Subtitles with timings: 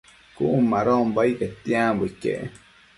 [0.35, 2.51] Cun madonbo ai quetianbo iquec